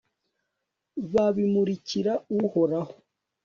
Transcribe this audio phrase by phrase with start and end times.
[1.13, 2.93] babimurikira uhoraho